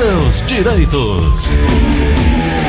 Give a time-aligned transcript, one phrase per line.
[0.00, 1.50] seus direitos.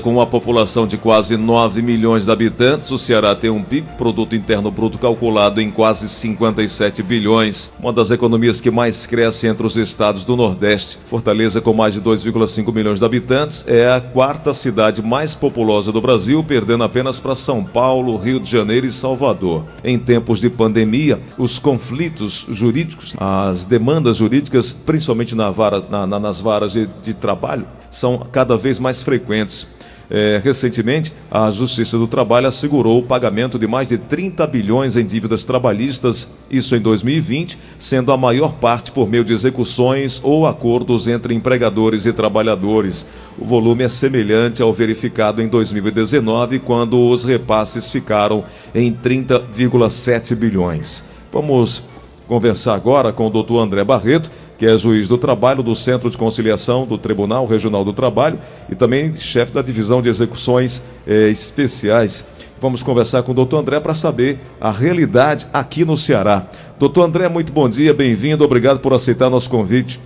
[0.01, 4.35] Com uma população de quase 9 milhões de habitantes, o Ceará tem um PIB, Produto
[4.35, 7.72] Interno Bruto, calculado em quase 57 bilhões.
[7.80, 10.98] Uma das economias que mais cresce entre os estados do Nordeste.
[11.05, 16.02] Fortaleza, com mais de 2,5 milhões de habitantes, é a quarta cidade mais populosa do
[16.02, 19.66] Brasil, perdendo apenas para São Paulo, Rio de Janeiro e Salvador.
[19.84, 26.20] Em tempos de pandemia, os conflitos jurídicos, as demandas jurídicas, principalmente na vara, na, na,
[26.20, 29.70] nas varas de, de trabalho, são cada vez mais frequentes.
[30.14, 35.05] É, recentemente, a Justiça do Trabalho assegurou o pagamento de mais de 30 bilhões em
[35.05, 41.08] dívidas trabalhistas, isso em 2020, sendo a maior parte por meio de execuções ou acordos
[41.08, 43.08] entre empregadores e trabalhadores.
[43.40, 48.44] O volume é semelhante ao verificado em 2019, quando os repasses ficaram
[48.76, 51.06] em 30,7 bilhões.
[51.31, 51.86] Vamos
[52.28, 54.30] conversar agora com o doutor André Barreto,
[54.62, 58.38] que é juiz do trabalho do Centro de Conciliação do Tribunal Regional do Trabalho
[58.70, 62.28] e também chefe da Divisão de Execuções eh, Especiais.
[62.59, 66.45] Vamos conversar com o doutor André para saber a realidade aqui no Ceará.
[66.78, 70.00] Doutor André, muito bom dia, bem-vindo, obrigado por aceitar nosso convite.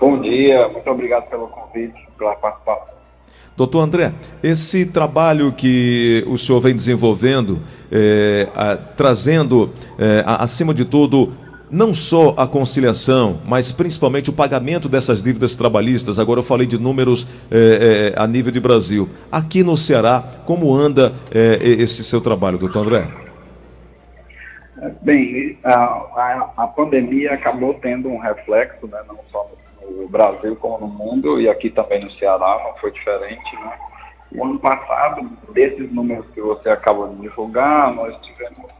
[0.00, 2.98] Bom dia, muito obrigado pelo convite, pela participação.
[3.56, 4.12] Doutor André,
[4.42, 7.62] esse trabalho que o senhor vem desenvolvendo,
[7.92, 11.32] é, a, trazendo, é, a, acima de tudo,
[11.70, 16.18] não só a conciliação, mas principalmente o pagamento dessas dívidas trabalhistas.
[16.18, 19.08] Agora eu falei de números é, é, a nível de Brasil.
[19.30, 23.08] Aqui no Ceará, como anda é, esse seu trabalho, doutor André?
[25.02, 29.50] Bem, a, a, a, pandemia acabou tendo um reflexo, né, não só
[29.82, 33.56] no Brasil como no mundo, e aqui também no Ceará não foi diferente.
[33.56, 33.72] Né?
[34.36, 38.70] O ano passado, desses números que você acabou de divulgar, nós tivemos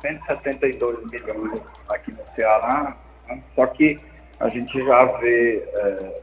[0.00, 2.96] 172 milhões aqui no Ceará,
[3.28, 3.42] né?
[3.54, 3.98] só que
[4.40, 6.20] a gente já vê é,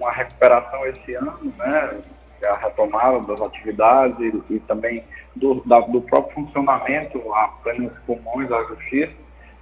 [0.00, 2.00] uma recuperação esse ano, né?
[2.46, 5.02] A retomada das atividades e, e também
[5.34, 9.12] do, da, do, próprio funcionamento a plenos pulmões da justiça.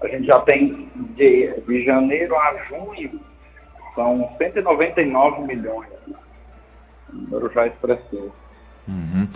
[0.03, 3.21] A gente já tem de, de janeiro a junho,
[3.95, 5.89] são 199 milhões.
[6.07, 6.17] Né?
[7.13, 8.35] número já expressivo.
[8.89, 9.29] Uhum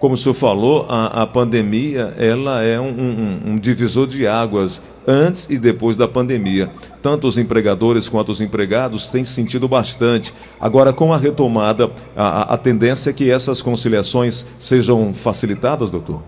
[0.00, 4.82] como o senhor falou, a, a pandemia ela é um, um, um, divisor de águas
[5.06, 6.70] antes e depois da pandemia.
[7.02, 10.32] Tanto os empregadores quanto os empregados têm sentido bastante.
[10.58, 16.22] Agora, com a retomada, a, a tendência é que essas conciliações sejam facilitadas, doutor?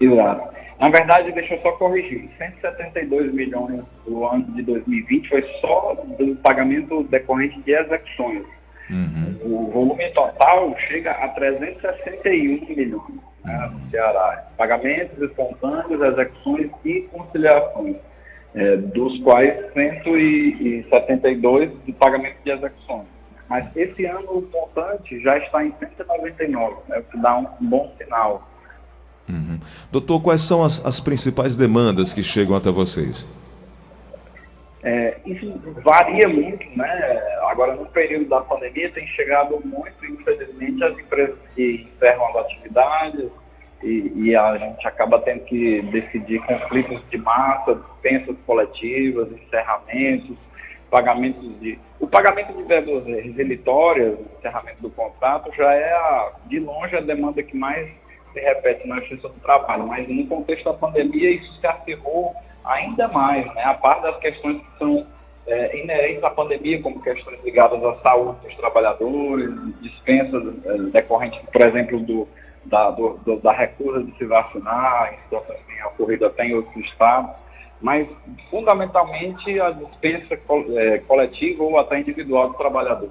[0.00, 0.52] Exato.
[0.80, 6.34] Na verdade, deixa eu só corrigir: 172 milhões do ano de 2020 foi só do
[6.42, 8.42] pagamento decorrente de execuções.
[8.90, 9.38] Uhum.
[9.42, 13.02] O volume total chega a 361 milhões
[13.44, 14.44] né, no Ceará.
[14.56, 17.96] Pagamentos espontâneos, execuções e conciliações,
[18.54, 23.06] é, dos quais 172 de pagamento de execuções.
[23.48, 27.68] Mas esse ano o montante já está em 199, né, o que dá um, um
[27.68, 28.48] bom sinal.
[29.28, 29.58] Uhum.
[29.90, 33.28] Doutor, quais são as, as principais demandas que chegam até vocês?
[34.82, 35.46] É, isso
[35.84, 37.22] varia muito, né?
[37.52, 43.30] Agora, no período da pandemia, tem chegado muito, infelizmente, as empresas que encerram as atividades
[43.82, 50.34] e, e a gente acaba tendo que decidir conflitos de massa, dispensas coletivas, encerramentos,
[50.90, 51.78] pagamentos de...
[52.00, 57.42] O pagamento de verbas resilitórias, encerramento do contrato, já é, a, de longe, a demanda
[57.42, 57.86] que mais
[58.32, 62.34] se repete na Justiça do Trabalho, mas no contexto da pandemia isso se acirrou
[62.64, 63.62] ainda mais, né?
[63.64, 65.06] A parte das questões que são
[65.46, 71.62] é, inerentes à pandemia, como questões ligadas à saúde dos trabalhadores, dispensas é, decorrentes, por
[71.62, 72.28] exemplo, do,
[72.64, 76.54] da, do, do, da recusa de se vacinar, em situações que têm ocorrido até em
[76.54, 77.30] outros estados,
[77.80, 78.06] mas
[78.50, 80.38] fundamentalmente a dispensa
[80.76, 83.10] é, coletiva ou até individual do trabalhador.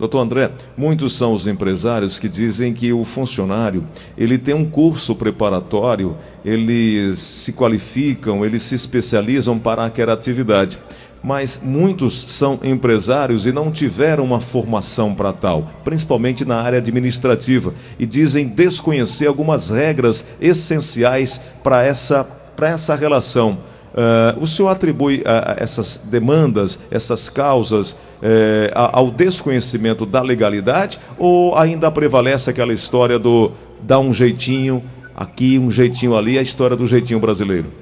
[0.00, 3.84] Doutor André, muitos são os empresários que dizem que o funcionário
[4.16, 10.78] ele tem um curso preparatório, eles se qualificam, eles se especializam para aquela atividade.
[11.22, 17.74] Mas muitos são empresários e não tiveram uma formação para tal, principalmente na área administrativa,
[17.98, 22.26] e dizem desconhecer algumas regras essenciais para essa,
[22.62, 23.58] essa relação
[23.90, 25.22] Uh, o senhor atribui
[25.56, 33.50] essas demandas, essas causas, uh, ao desconhecimento da legalidade ou ainda prevalece aquela história do
[33.82, 34.82] dar um jeitinho
[35.14, 37.72] aqui, um jeitinho ali, a história do jeitinho brasileiro?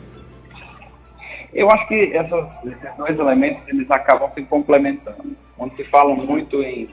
[1.52, 5.36] Eu acho que essas, esses dois elementos eles acabam se complementando.
[5.56, 6.88] Quando se fala muito em,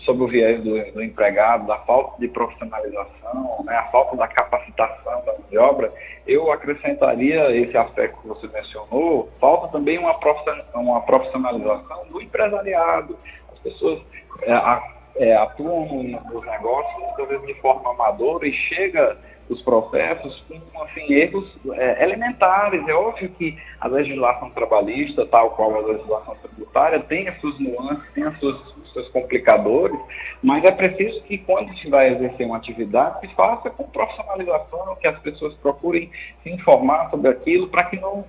[0.00, 5.24] sobre o viés do, do empregado, da falta de profissionalização, né, a falta da capacitação
[5.24, 5.92] da obra,
[6.26, 10.14] eu acrescentaria esse aspecto que você mencionou, falta também uma
[11.02, 13.18] profissionalização do empresariado.
[13.52, 14.00] As pessoas
[14.42, 14.52] é,
[15.16, 19.16] é, atuam nos negócios, muitas vezes de forma amadora, e chega
[19.48, 22.86] os processos com assim, erros é, elementares.
[22.88, 28.12] É óbvio que a legislação trabalhista, tal qual a legislação tributária, tem as suas nuances,
[28.12, 29.98] tem as suas, os seus complicadores,
[30.42, 35.06] mas é preciso que quando se vai exercer uma atividade, se faça com profissionalização, que
[35.06, 36.10] as pessoas procurem
[36.42, 38.24] se informar sobre aquilo para que não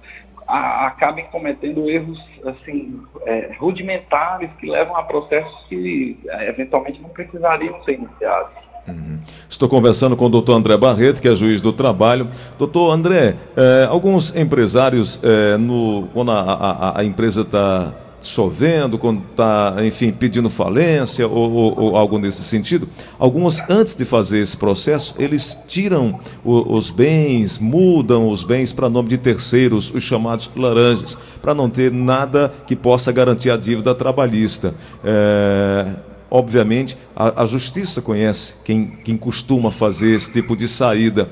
[0.48, 7.10] a, acabem cometendo erros assim é, rudimentares que levam a processos que é, eventualmente não
[7.10, 8.67] precisariam ser iniciados.
[8.88, 9.20] Uhum.
[9.50, 12.30] Estou conversando com o doutor André Barreto, que é juiz do trabalho.
[12.58, 19.22] Doutor André, eh, alguns empresários, eh, no, quando a, a, a empresa está dissolvendo, quando
[19.30, 22.88] está, enfim, pedindo falência ou, ou, ou, algo nesse sentido,
[23.20, 28.90] alguns, antes de fazer esse processo, eles tiram o, os bens, mudam os bens para
[28.90, 33.94] nome de terceiros, os chamados laranjas, para não ter nada que possa garantir a dívida
[33.94, 34.74] trabalhista.
[35.04, 41.30] É Obviamente, a, a justiça conhece quem, quem costuma fazer esse tipo de saída.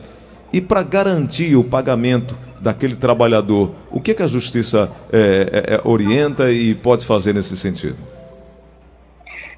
[0.53, 5.81] E para garantir o pagamento daquele trabalhador, o que, que a justiça é, é, é,
[5.83, 7.97] orienta e pode fazer nesse sentido?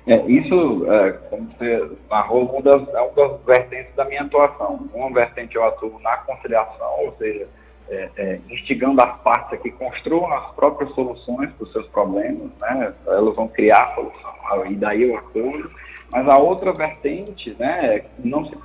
[0.07, 4.90] É, isso, é, como você narrou, das, é uma das vertentes da minha atuação.
[4.94, 7.48] Uma vertente eu atuo na conciliação, ou seja,
[7.89, 12.50] é, é, instigando as partes a que construam as próprias soluções para os seus problemas,
[12.60, 12.94] né?
[13.07, 15.72] elas vão criar a solução, e daí o acordo.
[16.12, 18.56] Mas a outra vertente, né, não se,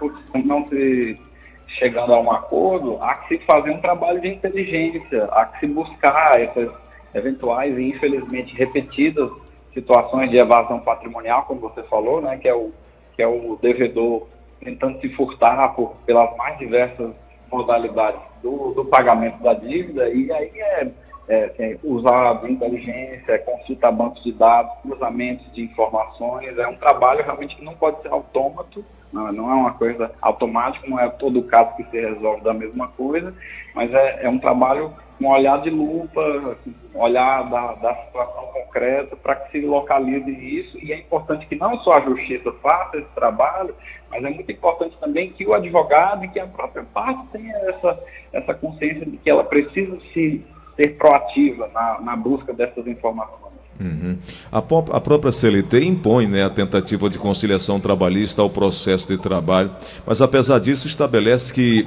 [0.45, 1.19] não se
[1.67, 5.67] chegando a um acordo, há que se fazer um trabalho de inteligência, há que se
[5.67, 6.71] buscar essas
[7.15, 9.31] eventuais e infelizmente repetidas
[9.75, 12.71] situações de evasão patrimonial, como você falou, né, que é o
[13.15, 14.27] que é o devedor
[14.65, 17.13] tentando se furtar por, pelas mais diversas
[17.51, 20.91] modalidades do, do pagamento da dívida, e aí é,
[21.29, 27.25] é, usar a inteligência, é consultar bancos de dados, cruzamentos de informações, é um trabalho
[27.25, 31.43] realmente que não pode ser autômato, não, não é uma coisa automática, não é todo
[31.45, 33.35] caso que se resolve da mesma coisa,
[33.75, 34.93] mas é, é um trabalho
[35.23, 36.57] um olhar de lupa,
[36.95, 41.79] olhar da, da situação concreta para que se localize isso, e é importante que não
[41.81, 43.75] só a justiça faça esse trabalho,
[44.11, 47.99] mas é muito importante também que o advogado e que a própria parte tenha essa,
[48.33, 50.45] essa consciência de que ela precisa se
[50.77, 53.53] ser proativa na, na busca dessas informações.
[53.81, 54.17] Uhum.
[54.51, 59.71] A, a, própria CLT impõe né, a tentativa de conciliação trabalhista ao processo de trabalho,
[60.07, 61.87] mas apesar disso estabelece que,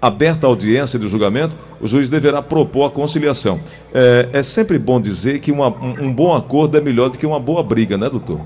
[0.00, 3.60] aberta a audiência de julgamento, o juiz deverá propor a conciliação.
[3.92, 7.26] É, é sempre bom dizer que uma, um, um bom acordo é melhor do que
[7.26, 8.40] uma boa briga, né, doutor?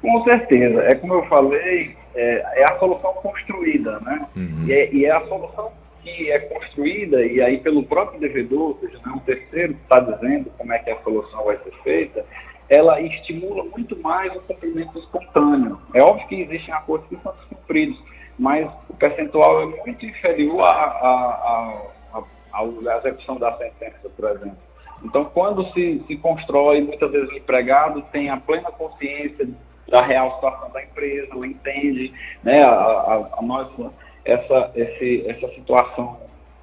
[0.00, 0.82] Com certeza.
[0.82, 4.26] É como eu falei, é, é a solução construída, né?
[4.36, 4.64] Uhum.
[4.66, 5.70] E, é, e, é, a solução
[6.02, 9.82] que é construída, e aí pelo próprio devedor, ou seja, não é um terceiro que
[9.82, 12.24] está dizendo como é que a solução vai ser feita,
[12.68, 15.78] ela estimula muito mais o cumprimento espontâneo.
[15.94, 17.98] É óbvio que existem acordos que são descumpridos,
[18.38, 24.58] mas o percentual é muito inferior à, à, à, à execução da sentença, por exemplo.
[25.04, 29.48] Então, quando se, se constrói, muitas vezes o empregado tem a plena consciência
[29.88, 32.12] da real situação da empresa, ela entende
[32.42, 33.92] né, a, a, a nossa,
[34.24, 36.18] essa, esse, essa situação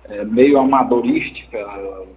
[0.09, 1.57] é, meio amadorística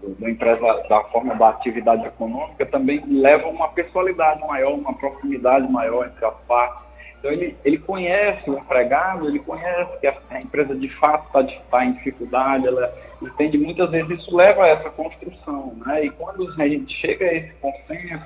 [0.03, 4.95] do, do empresa, da forma da atividade econômica também leva a uma pessoalidade maior, uma
[4.95, 6.86] proximidade maior entre as partes.
[7.19, 11.63] Então ele, ele conhece o empregado, ele conhece que a, a empresa de fato está
[11.71, 16.05] tá em dificuldade, ela entende muitas vezes isso leva a essa construção, né?
[16.05, 18.25] E quando a gente chega a esse consenso,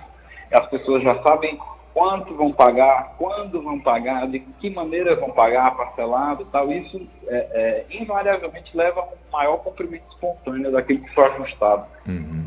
[0.52, 1.58] as pessoas já sabem
[1.94, 7.86] quanto vão pagar, quando vão pagar, de que maneira vão pagar, parcelado tal, isso é,
[7.90, 11.86] é, invariavelmente leva a um maior cumprimento espontâneo daquilo que foi ajustado.
[12.06, 12.46] Uhum.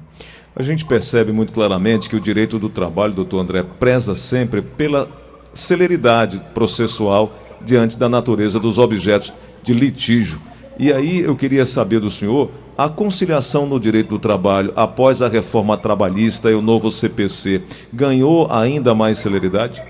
[0.55, 5.07] A gente percebe muito claramente que o direito do trabalho, doutor André, preza sempre pela
[5.53, 7.31] celeridade processual
[7.61, 10.39] diante da natureza dos objetos de litígio.
[10.77, 15.27] E aí eu queria saber do senhor a conciliação no direito do trabalho após a
[15.27, 17.61] reforma trabalhista e o novo CPC
[17.93, 19.83] ganhou ainda mais celeridade?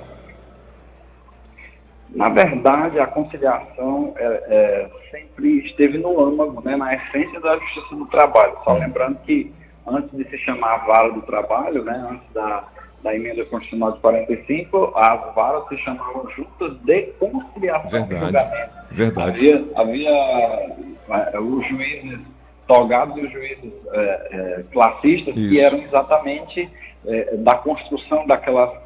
[2.13, 7.95] Na verdade, a conciliação é, é, sempre esteve no âmago, né, na essência da justiça
[7.95, 8.53] do trabalho.
[8.63, 8.79] Só hum.
[8.79, 9.51] lembrando que
[9.87, 12.67] antes de se chamar vara do trabalho, né, antes da,
[13.03, 18.71] da emenda constitucional de 45, as varas se chamavam juntas de conciliação Verdade.
[18.91, 19.53] Verdade.
[19.53, 22.19] Havia, havia é, os juízes
[22.65, 23.99] togados e os juízes é,
[24.31, 25.49] é, classistas, Isso.
[25.49, 26.69] que eram exatamente
[27.05, 28.81] é, da construção daquela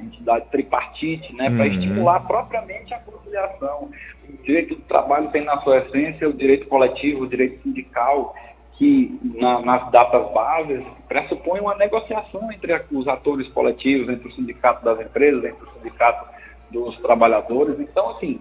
[0.00, 1.72] entidade tripartite, né, para uhum.
[1.72, 3.90] estimular propriamente a conciliação.
[4.28, 8.34] o direito do trabalho tem na sua essência o direito coletivo, o direito sindical,
[8.76, 14.84] que na, nas datas bases pressupõe uma negociação entre os atores coletivos, entre o sindicato
[14.84, 16.26] das empresas, entre o sindicato
[16.70, 17.80] dos trabalhadores.
[17.80, 18.40] Então, assim,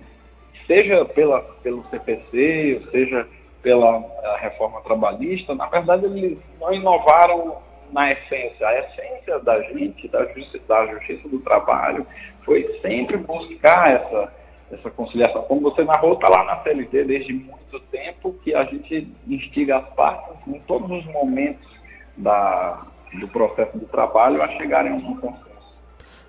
[0.67, 3.27] seja pela, pelo CPC, seja
[3.61, 4.03] pela
[4.39, 7.57] reforma trabalhista, na verdade eles não inovaram
[7.91, 8.67] na essência.
[8.67, 12.05] A essência da gente, da justiça, da justiça do trabalho,
[12.43, 14.33] foi sempre buscar essa,
[14.75, 15.41] essa conciliação.
[15.43, 19.89] Como você narrou, está lá na CLT desde muito tempo que a gente instiga as
[19.95, 21.67] partes em todos os momentos
[22.17, 22.85] da,
[23.19, 25.45] do processo do trabalho a chegarem a um consenso.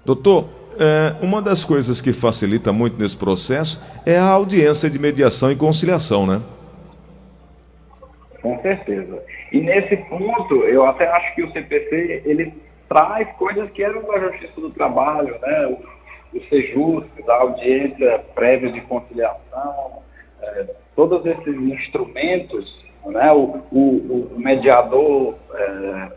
[0.04, 0.48] Doutor,
[0.78, 5.56] é, uma das coisas que facilita muito nesse processo é a audiência de mediação e
[5.56, 6.40] conciliação, né?
[8.40, 9.22] Com certeza.
[9.50, 12.52] E nesse ponto, eu até acho que o CPC ele
[12.88, 15.76] traz coisas que eram da Justiça do Trabalho, né?
[16.36, 20.02] O, o SEJUS, a audiência prévia de conciliação,
[20.42, 23.32] é, todos esses instrumentos, né?
[23.32, 25.62] O, o, o mediador é,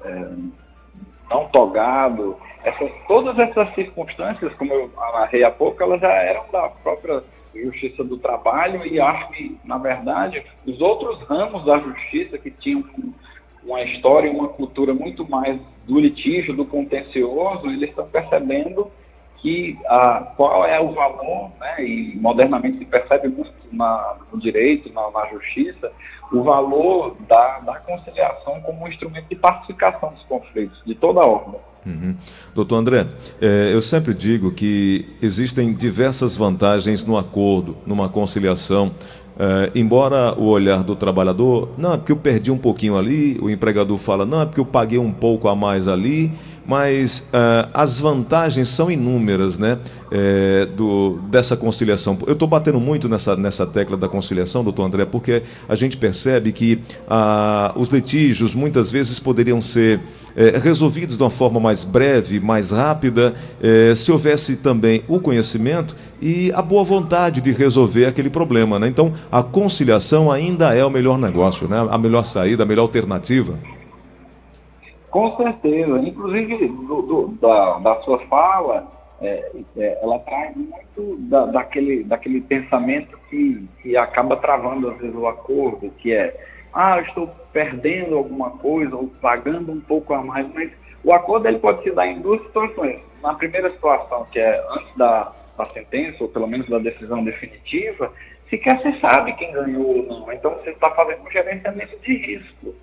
[0.06, 0.30] é,
[1.30, 6.70] não togado, essas, todas essas circunstâncias, como eu narrei há pouco, elas já eram da
[6.70, 7.24] própria
[7.54, 12.84] Justiça do Trabalho e acho que, na verdade, os outros ramos da Justiça que tinham
[13.64, 18.90] uma história e uma cultura muito mais do litígio, do contencioso, eles estão percebendo
[19.42, 25.10] que a, qual é o valor, né, e modernamente se percebe muito no direito, na,
[25.12, 25.92] na justiça,
[26.32, 31.26] o valor da, da conciliação como um instrumento de pacificação dos conflitos, de toda a
[31.26, 31.60] ordem.
[31.86, 32.16] Uhum.
[32.54, 33.08] Doutor André,
[33.42, 38.92] é, eu sempre digo que existem diversas vantagens no acordo, numa conciliação.
[39.42, 43.50] É, embora o olhar do trabalhador, não, é porque eu perdi um pouquinho ali, o
[43.50, 46.34] empregador fala, não, é porque eu paguei um pouco a mais ali,
[46.70, 49.80] mas uh, as vantagens são inúmeras né,
[50.12, 52.18] é, do, dessa conciliação.
[52.28, 56.52] Eu estou batendo muito nessa, nessa tecla da conciliação, doutor André, porque a gente percebe
[56.52, 60.00] que uh, os litígios muitas vezes poderiam ser
[60.36, 65.96] é, resolvidos de uma forma mais breve, mais rápida, é, se houvesse também o conhecimento
[66.22, 68.80] e a boa vontade de resolver aquele problema.
[68.80, 68.88] Né?
[68.88, 71.88] Então, a conciliação ainda é o melhor negócio, né?
[71.90, 73.58] a melhor saída, a melhor alternativa.
[75.10, 76.00] Com certeza.
[76.00, 78.88] Inclusive, do, do, da, da sua fala,
[79.22, 85.16] é, é, ela traz muito da, daquele, daquele pensamento que, que acaba travando, às vezes,
[85.16, 86.36] o acordo, que é,
[86.74, 90.72] ah, eu estou perdendo alguma coisa ou pagando um pouco a mais, mas
[91.04, 93.00] o acordo ele pode se dar em duas situações.
[93.22, 98.12] Na primeira situação, que é antes da, da sentença, ou pelo menos da decisão definitiva,
[98.50, 100.32] sequer você sabe quem ganhou ou não.
[100.32, 102.76] Então, você está fazendo um gerenciamento de risco.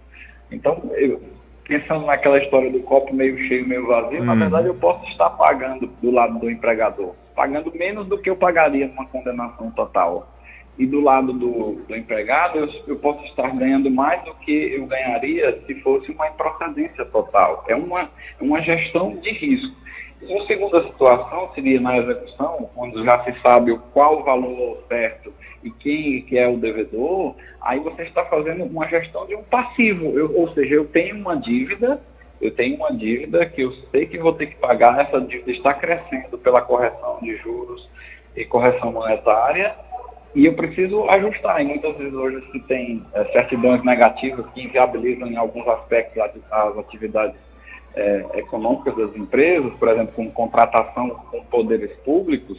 [0.50, 1.20] Então, eu,
[1.66, 4.24] pensando naquela história do copo meio cheio, meio vazio, hum.
[4.24, 8.36] na verdade eu posso estar pagando do lado do empregador, pagando menos do que eu
[8.36, 10.32] pagaria numa condenação total.
[10.78, 14.84] E do lado do, do empregado, eu, eu, posso estar ganhando mais do que eu
[14.86, 17.64] ganharia se fosse uma improcedência total.
[17.66, 19.74] É uma, uma gestão de risco.
[20.22, 25.32] Uma segunda situação seria na execução, quando já se sabe qual o valor certo
[25.62, 30.18] e quem que é o devedor, aí você está fazendo uma gestão de um passivo.
[30.18, 32.00] Eu, ou seja, eu tenho uma dívida,
[32.40, 35.74] eu tenho uma dívida que eu sei que vou ter que pagar, essa dívida está
[35.74, 37.88] crescendo pela correção de juros
[38.34, 39.74] e correção monetária,
[40.34, 41.60] e eu preciso ajustar.
[41.60, 46.78] E muitas vezes hoje se tem é, certidões negativas que inviabilizam em alguns aspectos as
[46.78, 47.45] atividades
[47.96, 52.58] é, econômicas das empresas, por exemplo, com contratação com poderes públicos,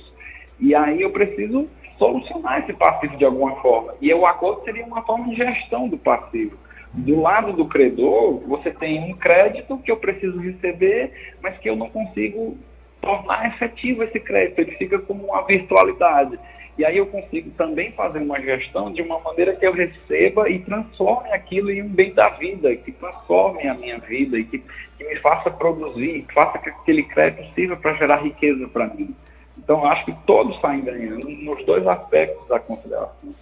[0.60, 1.68] e aí eu preciso
[1.98, 3.94] solucionar esse passivo de alguma forma.
[4.02, 6.58] E o acordo seria uma forma de gestão do passivo.
[6.94, 11.76] Do lado do credor, você tem um crédito que eu preciso receber, mas que eu
[11.76, 12.58] não consigo
[13.02, 16.40] tornar efetivo esse crédito, ele fica como uma virtualidade.
[16.78, 20.60] E aí eu consigo também fazer uma gestão de uma maneira que eu receba e
[20.60, 25.04] transforme aquilo em um bem da vida, que transforme a minha vida e que, que
[25.04, 29.16] me faça produzir, que faça que aquele crédito sirva para gerar riqueza para mim.
[29.58, 33.34] Então, acho que todos saem ganhando nos dois aspectos da conciliação.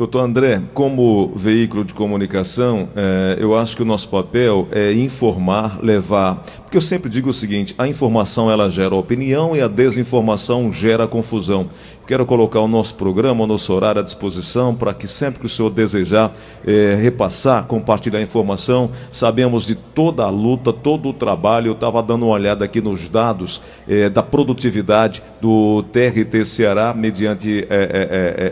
[0.00, 5.78] Doutor André, como veículo de comunicação, é, eu acho que o nosso papel é informar,
[5.82, 6.42] levar.
[6.62, 11.06] Porque eu sempre digo o seguinte: a informação ela gera opinião e a desinformação gera
[11.06, 11.68] confusão.
[12.06, 15.48] Quero colocar o nosso programa, o nosso horário à disposição para que sempre que o
[15.48, 16.32] senhor desejar
[16.66, 21.68] é, repassar, compartilhar informação, sabemos de toda a luta, todo o trabalho.
[21.68, 27.66] Eu estava dando uma olhada aqui nos dados é, da produtividade do TRT Ceará mediante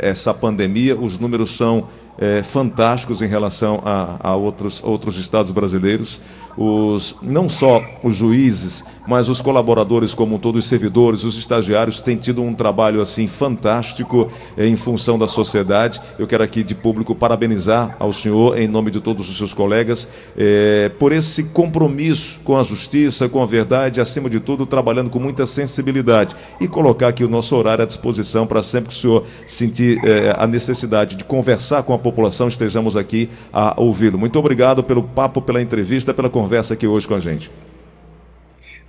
[0.02, 0.97] essa pandemia.
[0.97, 6.20] Os números são é, fantásticos em relação a, a, outros, outros estados brasileiros.
[6.60, 12.02] Os, não só os juízes, mas os colaboradores como um todo, os servidores, os estagiários
[12.02, 16.00] têm tido um trabalho assim fantástico eh, em função da sociedade.
[16.18, 20.10] Eu quero aqui de público parabenizar ao senhor, em nome de todos os seus colegas,
[20.37, 25.20] eh, por esse compromisso com a justiça, com a verdade, acima de tudo, trabalhando com
[25.20, 29.25] muita sensibilidade e colocar aqui o nosso horário à disposição para sempre que o senhor
[29.46, 34.19] sentir eh, a necessidade de conversar com a população, estejamos aqui a ouvi-lo.
[34.19, 37.50] Muito obrigado pelo papo, pela entrevista, pela conversa aqui hoje com a gente.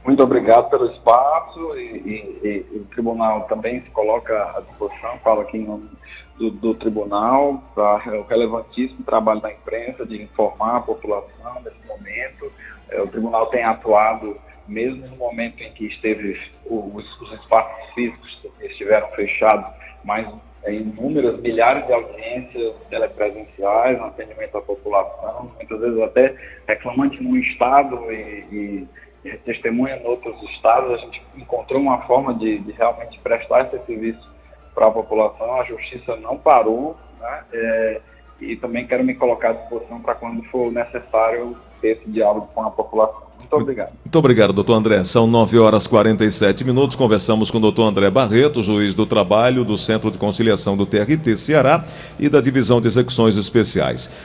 [0.06, 5.42] Muito obrigado pelo espaço e, e, e, o tribunal também se coloca à disposição, falo
[5.42, 5.90] aqui em nome
[6.38, 12.52] do, do tribunal, para o relevantíssimo trabalho da imprensa de informar a população nesse momento.
[12.90, 18.40] É, o tribunal tem atuado mesmo no momento em que esteve os, os espaços físicos
[18.62, 19.66] estiveram fechados,
[20.04, 20.28] mas
[20.64, 26.36] é, inúmeras milhares de audiências telepresenciais no atendimento à população, muitas vezes até
[26.68, 28.88] reclamante num estado e,
[29.24, 33.86] e testemunha em outros estados, a gente encontrou uma forma de, de realmente prestar esse
[33.86, 34.30] serviço
[34.74, 37.44] para a população, a justiça não parou, né?
[37.52, 38.02] É,
[38.40, 42.64] e também quero me colocar à disposição para quando for necessário ter esse diálogo com
[42.64, 43.29] a população.
[43.40, 43.92] Muito obrigado.
[44.04, 45.04] Muito obrigado, doutor André.
[45.04, 46.96] São 9 horas e 47 minutos.
[46.96, 51.36] Conversamos com o doutor André Barreto, juiz do trabalho do Centro de Conciliação do TRT
[51.38, 51.84] Ceará
[52.20, 54.12] e da Divisão de Execuções Especiais.